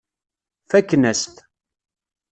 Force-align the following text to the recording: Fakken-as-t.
Fakken-as-t. 0.69 1.35